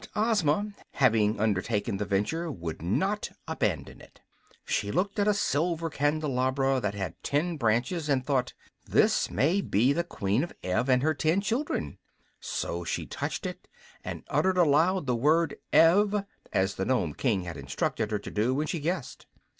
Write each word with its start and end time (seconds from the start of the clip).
But 0.01 0.09
Ozma, 0.31 0.71
having 0.93 1.39
undertaken 1.39 1.97
the 1.97 2.05
venture, 2.05 2.51
would 2.51 2.81
not 2.81 3.29
abandon 3.47 4.01
it. 4.01 4.19
She 4.65 4.91
looked 4.91 5.19
at 5.19 5.27
a 5.27 5.33
silver 5.35 5.91
candelabra 5.91 6.79
that 6.79 6.95
had 6.95 7.21
ten 7.21 7.55
branches, 7.55 8.09
and 8.09 8.25
thought: 8.25 8.53
"This 8.87 9.29
may 9.29 9.61
be 9.61 9.93
the 9.93 10.03
Queen 10.03 10.43
of 10.43 10.53
Ev 10.63 10.89
and 10.89 11.03
her 11.03 11.13
ten 11.13 11.39
children." 11.39 11.99
So 12.39 12.83
she 12.83 13.05
touched 13.05 13.45
it 13.45 13.67
and 14.03 14.23
uttered 14.27 14.57
aloud 14.57 15.05
the 15.05 15.15
word 15.15 15.57
"Ev," 15.71 16.23
as 16.51 16.73
the 16.73 16.85
Nome 16.85 17.13
King 17.13 17.43
had 17.43 17.55
instructed 17.55 18.09
her 18.09 18.17
to 18.17 18.31
do 18.31 18.55
when 18.55 18.65
she 18.65 18.79
guessed. 18.79 19.27